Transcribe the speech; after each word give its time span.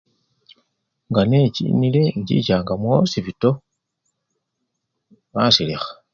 Nga 1.09 1.21
nechinile 1.29 2.01
inchichanga 2.17 2.71
mukhosipito 2.81 3.49
basilikha. 5.33 5.91